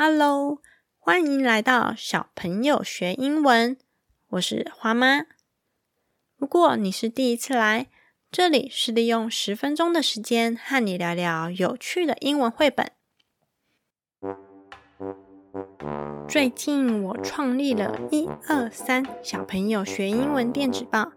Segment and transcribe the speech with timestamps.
[0.00, 0.62] Hello，
[0.96, 3.76] 欢迎来到小朋友学英文。
[4.28, 5.26] 我是花妈。
[6.36, 7.88] 如果你是第一次来，
[8.30, 12.92] 这里是利用十分钟的时间和你聊聊有趣的英文绘本。
[16.28, 21.10] 最近我创立了一二三小朋友学英文电子报。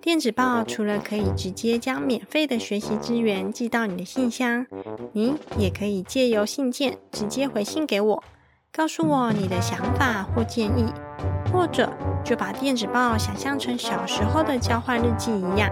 [0.00, 4.66] 电子报除了可以直接将免费的学习资源寄到你的信箱，
[5.12, 8.24] 你也可以借由信件直接回信给我，
[8.72, 10.86] 告诉我你的想法或建议，
[11.52, 11.92] 或者
[12.24, 15.70] 就把电子报想象成小时候的交换日记一样，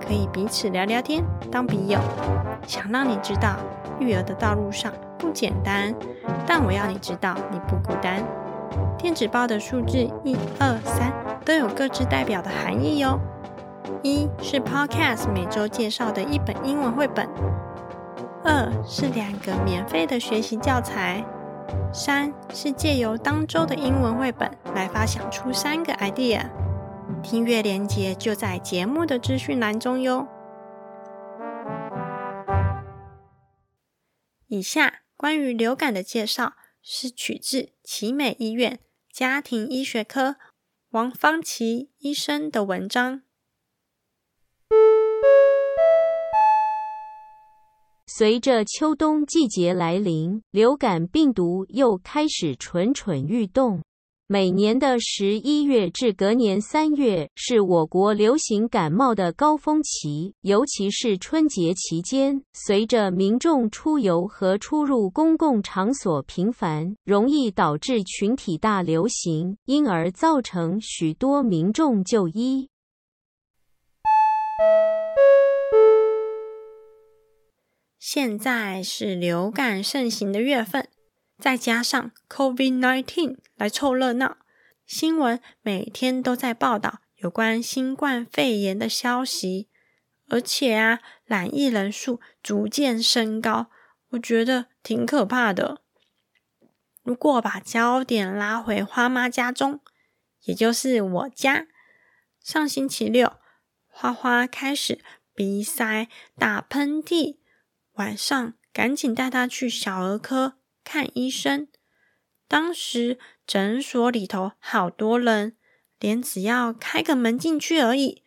[0.00, 1.98] 可以彼此聊聊天，当笔友。
[2.64, 3.56] 想让你知道，
[3.98, 5.92] 育儿的道路上不简单，
[6.46, 8.22] 但我要你知道你不孤单。
[8.96, 11.12] 电子报的数字一二三
[11.44, 13.18] 都有各自代表的含义哟。
[14.02, 17.28] 一是 Podcast 每周介绍的一本英文绘本，
[18.44, 21.24] 二是两个免费的学习教材，
[21.92, 26.50] 三是借由当周的英文绘本来发想出三个 idea。
[27.22, 30.28] 听阅连接就在节目的资讯栏中哟。
[34.46, 38.78] 以下关于流感的介绍是取自奇美医院
[39.12, 40.36] 家庭医学科
[40.90, 43.22] 王芳琪医生的文章。
[48.18, 53.80] 随着秋冬季节来临，流感病毒又开始蠢蠢欲动。
[54.26, 72.68] 每年的十一月至隔年三月是我国流行感冒的高峰期，尤其是春节期间，随着民众出游和出入公共场所频繁，容易导致群体大流行，因而造成许多民众就医。
[78.20, 80.88] 现在是流感盛行的月份，
[81.38, 84.38] 再加上 COVID-19 来凑热闹，
[84.84, 89.68] 新闻每天都在报道有关新冠肺炎的消息，
[90.26, 93.70] 而且啊，染疫人数逐渐升高，
[94.08, 95.82] 我觉得挺可怕的。
[97.04, 99.78] 如果把焦点拉回花妈家中，
[100.42, 101.68] 也就是我家，
[102.42, 103.34] 上星期六，
[103.86, 104.98] 花花开始
[105.36, 107.36] 鼻塞、打喷嚏。
[107.98, 110.54] 晚上赶紧带他去小儿科
[110.84, 111.68] 看医生。
[112.46, 115.56] 当时诊所里头好多人，
[115.98, 118.22] 连只要开个门进去而已，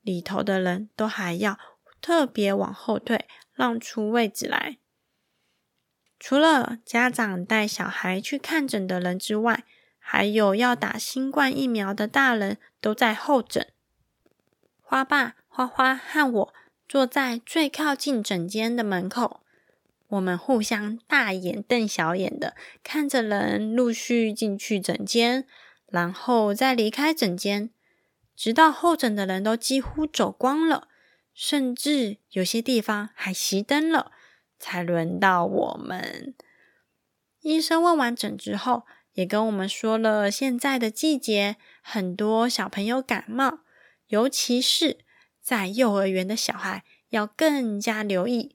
[0.00, 1.58] 里头的人都还要
[2.00, 4.78] 特别往后退，让出位置来。
[6.20, 9.64] 除了家长带小孩去看诊的人之外，
[9.98, 13.72] 还有要打新冠疫苗的大人都在候诊。
[14.80, 16.54] 花爸、花花和我。
[16.88, 19.42] 坐在最靠近诊间的门口，
[20.06, 25.46] 我们互相大眼瞪小眼的看着人陆续进去诊间，
[25.88, 27.68] 然后再离开诊间，
[28.34, 30.88] 直到候诊的人都几乎走光了，
[31.34, 34.10] 甚至有些地方还熄灯了，
[34.58, 36.34] 才轮到我们。
[37.42, 43.58] 医生问完诊之后，也跟我们说了现在的季节很多小朋友感冒，
[44.06, 45.00] 尤其是。
[45.48, 48.54] 在幼儿园的小孩要更加留意，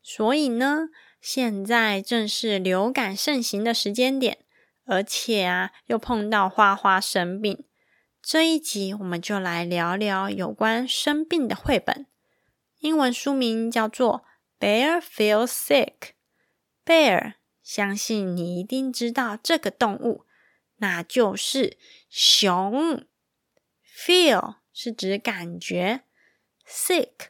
[0.00, 0.90] 所以呢，
[1.20, 4.38] 现在正是流感盛行的时间点，
[4.84, 7.64] 而且啊，又碰到花花生病。
[8.22, 12.06] 这一集我们就来聊聊有关生病的绘本，
[12.78, 14.24] 英文书名叫做
[14.64, 15.94] 《Bear Feels Sick》。
[16.86, 17.34] Bear，
[17.64, 20.24] 相信你一定知道这个动物，
[20.76, 21.76] 那就是
[22.08, 23.04] 熊。
[23.84, 24.59] Feel。
[24.82, 26.04] 是指感觉
[26.66, 27.26] ，sick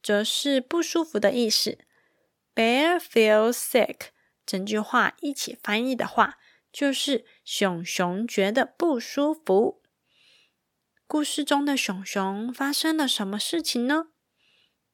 [0.00, 1.76] 则是不舒服的意思。
[2.54, 4.10] Bear feels sick，
[4.46, 6.38] 整句话一起翻译的话，
[6.70, 9.82] 就是熊熊觉得不舒服。
[11.08, 14.10] 故事中的熊熊发生了什么事情呢？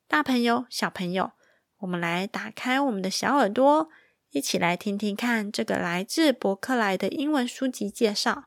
[0.08, 1.32] 大朋友、小朋友，
[1.80, 3.90] 我们来打开我们的小耳朵，
[4.30, 8.46] 一起来听听看这个来自伯克莱的英文书籍介绍。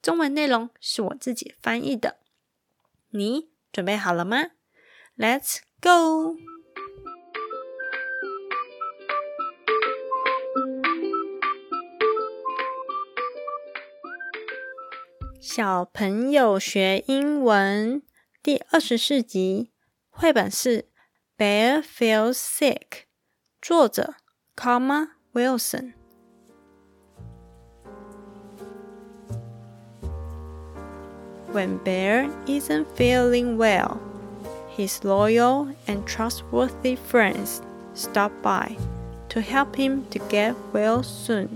[0.00, 2.16] 中文内容是我自己翻译的。
[3.12, 4.50] 你准备好了吗
[5.16, 6.36] ？Let's go！
[15.40, 18.02] 小朋友学英文
[18.42, 19.72] 第二十四集，
[20.08, 20.82] 绘本是
[21.36, 22.78] 《Bear Feels Sick》，
[23.60, 24.14] 作者
[24.54, 25.99] Karma Wilson。
[31.51, 33.97] When Bear isn't feeling well,
[34.75, 37.61] his loyal and trustworthy friends
[37.93, 38.75] stop by
[39.29, 41.47] to help him to get well soon.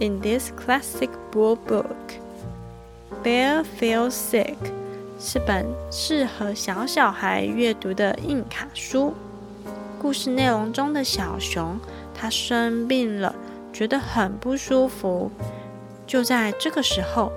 [0.00, 2.14] In this classic bull book,
[3.22, 4.56] Bear Feels Sick
[5.20, 9.14] 是本适合小小孩阅读的硬卡书。
[10.00, 11.78] 故事内容中的小熊，
[12.14, 13.34] 它生病了，
[13.72, 15.30] 觉得很不舒服。
[16.06, 17.32] 就在这个时候，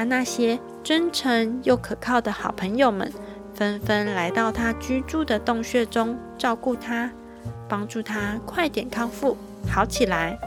[0.00, 3.12] 他那些真诚又可靠的好朋友们
[3.52, 7.10] 纷纷来到他居住的洞穴中照顾他，
[7.68, 9.36] 帮助他快点康复
[9.68, 10.38] 好起来。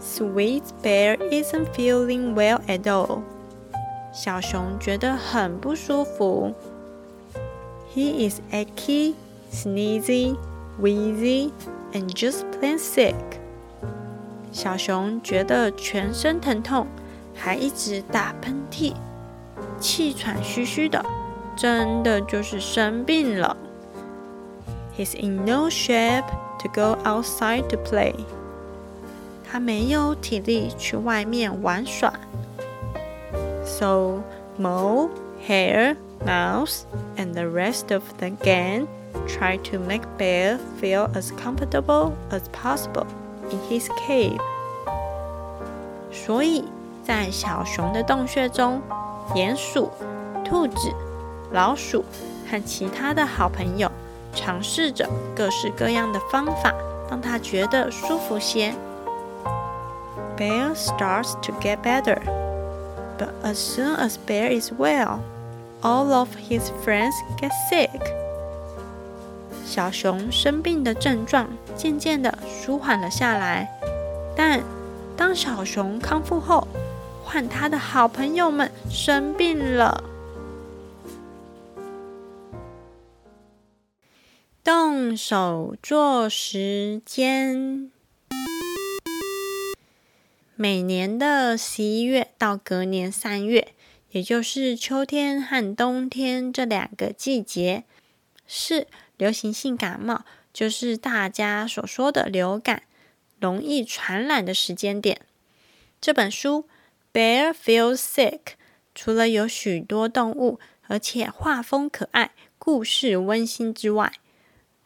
[0.00, 3.22] Sweet Bear isn't feeling well at all。
[4.12, 6.54] 小熊觉得很不舒服。
[7.92, 9.14] He is achy,
[9.52, 10.36] sneezy,
[10.80, 11.50] wheezy,
[11.92, 13.16] and just plain sick。
[14.52, 16.86] 小熊觉得全身疼痛。
[17.35, 18.93] 还一直打喷嚏，
[19.79, 21.03] 气喘吁吁的，
[21.55, 23.55] 真的就是生病了。
[24.97, 26.25] He's in no shape
[26.59, 28.15] to go outside to play。
[29.43, 32.13] 他没有体力去外面玩耍。
[33.65, 34.21] So
[34.57, 35.09] Mo,
[35.45, 36.83] Hare, Mouse,
[37.17, 38.87] and the rest of the gang
[39.27, 43.05] try to make Bear feel as comfortable as possible
[43.51, 44.39] in his cave。
[46.11, 46.63] 所以。
[47.02, 48.80] 在小熊的洞穴中，
[49.34, 49.90] 鼹鼠、
[50.44, 50.92] 兔子、
[51.52, 52.04] 老鼠
[52.50, 53.90] 和其他的好朋友
[54.34, 56.72] 尝试着各式各样的方法，
[57.08, 58.74] 让他觉得舒服些。
[60.36, 62.18] Bear starts to get better,
[63.18, 65.18] but as soon as Bear is well,
[65.82, 67.90] all of his friends get sick.
[69.66, 71.46] 小熊生病的症状
[71.76, 73.68] 渐渐的舒缓了下来，
[74.34, 74.60] 但
[75.16, 76.66] 当小熊康复后，
[77.32, 80.02] 换他的好朋友们生病了。
[84.64, 87.92] 动手做时间，
[90.56, 93.74] 每年的十一月到隔年三月，
[94.10, 97.84] 也就是秋天和冬天这两个季节，
[98.48, 102.82] 是流行性感冒，就是大家所说的流感，
[103.38, 105.20] 容易传染的时间点。
[106.00, 106.64] 这本书。
[107.12, 108.54] Bear feels sick。
[108.94, 114.12] 除了有许多动物，而且画风可爱、故事温馨之外，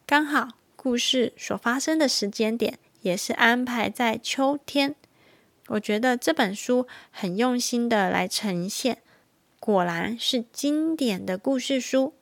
[0.05, 4.95] 刚好故事所发生的时间点也是安排在秋天。
[5.67, 9.01] 我觉得这本书很用心的来呈现，
[9.59, 12.13] 果然是经典的故事书。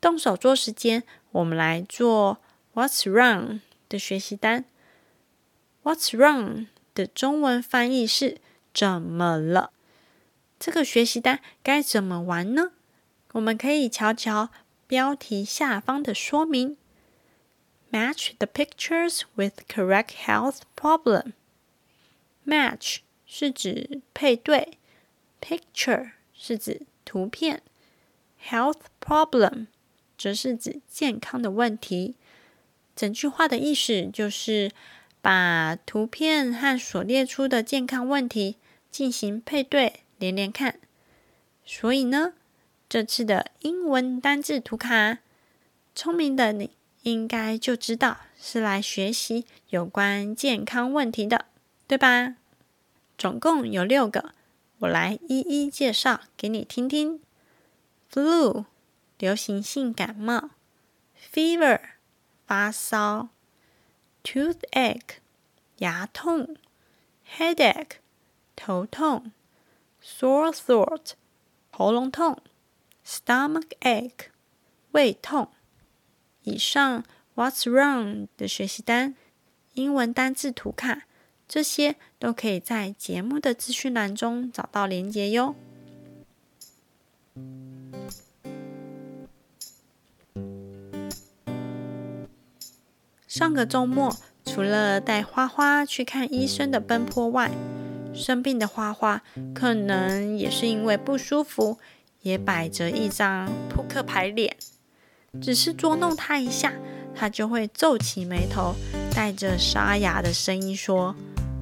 [0.00, 2.38] 动手做时间，我们来做
[2.74, 4.64] What's wrong 的学习单。
[5.82, 8.38] What's wrong 的中文翻译是。
[8.78, 9.72] 怎么了？
[10.60, 12.70] 这个学习单该怎么玩呢？
[13.32, 14.50] 我们可以瞧瞧
[14.86, 16.76] 标题下方的说明。
[17.90, 21.32] Match the pictures with correct health problem.
[22.46, 24.78] Match 是指配对
[25.40, 27.62] ，picture 是指图片
[28.48, 29.66] ，health problem
[30.16, 32.14] 则是指健康的问题。
[32.94, 34.70] 整句话的意思就是
[35.20, 38.56] 把图片和所列出的健康问题。
[38.90, 40.78] 进行配对，连连看。
[41.64, 42.34] 所以呢，
[42.88, 45.18] 这次的英文单字图卡，
[45.94, 46.70] 聪明的你
[47.02, 51.46] 应该就知道是来学习有关健康问题的，
[51.86, 52.36] 对吧？
[53.16, 54.32] 总共有六个，
[54.78, 57.20] 我来一一介绍给你听听。
[58.10, 58.64] Flu，
[59.18, 60.50] 流行性感冒
[61.32, 61.80] ；Fever，
[62.46, 63.28] 发烧
[64.24, 65.18] ；Toothache，
[65.78, 66.56] 牙痛
[67.36, 67.98] ；Headache。
[68.58, 69.30] 头痛
[70.02, 71.12] ，sore throat，
[71.70, 72.42] 喉咙痛
[73.06, 74.26] ，stomach ache，
[74.90, 75.48] 胃痛。
[76.42, 77.04] 以上
[77.36, 79.14] What's wrong 的学习单、
[79.74, 81.02] 英文单字图卡，
[81.46, 85.54] 这些都可以在节目的资讯栏中找到连结哟。
[93.28, 97.52] 上个周末，除了带花花去看医生的奔波外，
[98.18, 99.22] 生病的花花，
[99.54, 101.78] 可能也是因为不舒服，
[102.22, 104.56] 也摆着一张扑克牌脸。
[105.40, 106.72] 只是捉弄他一下，
[107.14, 108.74] 他就会皱起眉头，
[109.14, 111.14] 带着沙哑的声音说：“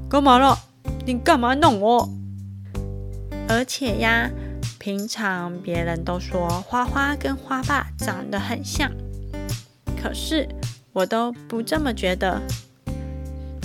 [0.09, 0.59] 干嘛了？
[1.05, 2.09] 你干嘛弄我？”
[3.49, 4.31] 而且呀，
[4.79, 8.91] 平常别人都说花花跟花爸长得很像，
[10.01, 10.49] 可是
[10.93, 12.41] 我都不这么觉得。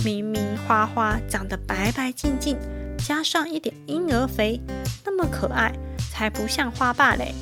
[0.04, 2.58] 明明花花长得白白净净。
[3.06, 4.60] 加上一点婴儿肥，
[5.04, 5.72] 那么可爱，
[6.10, 7.34] 才不像花爸嘞。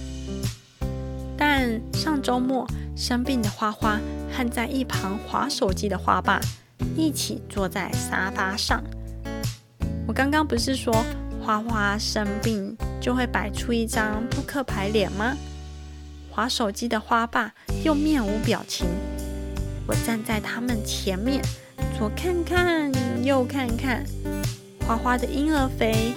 [1.37, 4.01] 但上周末生病的花花
[4.33, 6.41] 和在一旁划手机的花爸
[6.97, 8.83] 一起坐在沙发上。
[10.07, 10.93] 我刚刚不是说
[11.43, 15.37] 花花生病就会摆出一张扑克牌脸吗？
[16.31, 17.53] 划手机的花爸
[17.85, 18.87] 又面无表情。
[19.87, 21.43] 我站在他们前面，
[21.99, 22.93] 左看看，
[23.25, 24.05] 右看看，
[24.91, 26.13] 花花的婴儿肥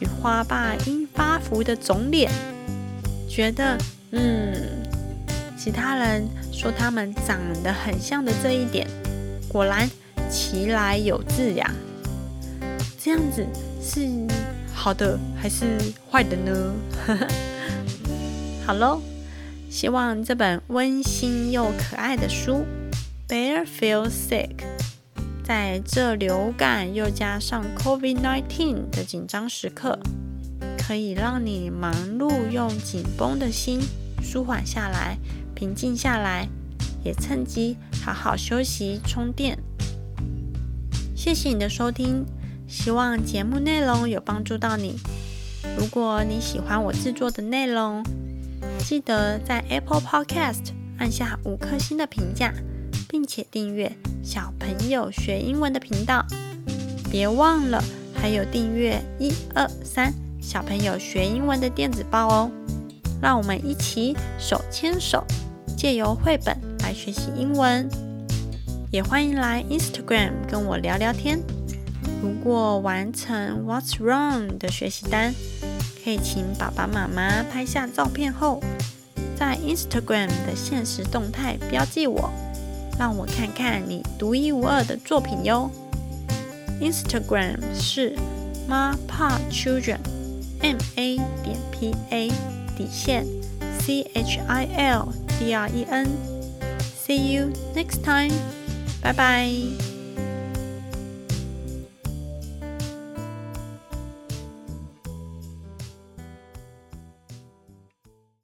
[0.00, 2.28] 与花爸因发福的肿脸，
[3.28, 3.78] 觉得，
[4.10, 4.52] 嗯。
[5.56, 8.84] 其他人说他们长得很像的这一点，
[9.48, 9.88] 果然
[10.28, 11.72] 其来有自呀。
[13.00, 13.46] 这样子
[13.80, 14.08] 是
[14.74, 15.78] 好的还是
[16.10, 16.74] 坏的呢？
[18.66, 19.00] 好喽，
[19.70, 22.64] 希望这本温馨又可爱的书
[23.32, 24.48] 《Bear Feels Sick》
[25.46, 29.96] 在这流感又加上 COVID-19 的紧张时刻，
[30.76, 33.80] 可以让你忙碌又紧绷的心
[34.20, 35.16] 舒缓下来。
[35.54, 36.48] 平静下来，
[37.04, 39.56] 也趁机好好休息充电。
[41.14, 42.26] 谢谢你的收听，
[42.66, 44.98] 希望节目内容有帮助到你。
[45.78, 48.04] 如果你喜欢我制作的内容，
[48.80, 52.52] 记得在 Apple Podcast 按下五颗星的评价，
[53.08, 53.90] 并且订阅
[54.22, 56.24] 小朋友学英文的频道。
[57.10, 57.82] 别忘了
[58.14, 62.50] 还有订阅一二三小朋友学英文的电子报哦。
[63.22, 65.24] 让我们一起手牵手。
[65.76, 67.86] 借由绘本来学习英文，
[68.90, 71.38] 也欢迎来 Instagram 跟我聊聊天。
[72.22, 75.34] 如果完成 What's Wrong 的学习单，
[76.02, 78.62] 可以请爸爸妈妈拍下照片后，
[79.36, 82.30] 在 Instagram 的现实动态标记我，
[82.98, 85.70] 让我看看你独一无二的作品哟。
[86.80, 88.16] Instagram 是
[88.68, 92.28] Ma Pa Children，M A 点 P A
[92.76, 93.24] 底线
[93.80, 95.26] C H I L。
[95.38, 96.06] D R E N.
[96.80, 98.32] See you next time.
[99.02, 99.95] 拜拜